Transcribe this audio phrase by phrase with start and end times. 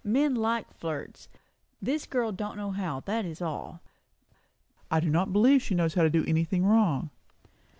[0.03, 1.29] Men like flirts.
[1.79, 3.81] This girl don't know how, that is all."
[4.89, 7.11] "I do not believe she knows how to do anything wrong."